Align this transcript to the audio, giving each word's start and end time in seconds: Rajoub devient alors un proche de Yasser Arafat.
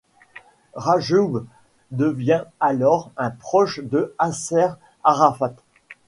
Rajoub 0.73 1.45
devient 1.91 2.45
alors 2.59 3.11
un 3.17 3.29
proche 3.29 3.81
de 3.81 4.15
Yasser 4.19 4.69
Arafat. 5.03 5.53